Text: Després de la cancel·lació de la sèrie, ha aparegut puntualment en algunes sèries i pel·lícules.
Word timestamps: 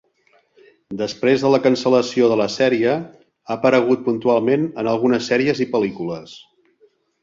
Després 1.01 1.43
de 1.47 1.51
la 1.55 1.59
cancel·lació 1.65 2.31
de 2.33 2.39
la 2.43 2.49
sèrie, 2.55 2.97
ha 3.47 3.55
aparegut 3.61 4.05
puntualment 4.11 4.69
en 4.85 4.93
algunes 4.97 5.33
sèries 5.35 5.67
i 5.67 5.73
pel·lícules. 5.79 6.39